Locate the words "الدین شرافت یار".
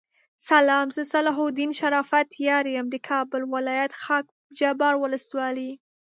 1.45-2.65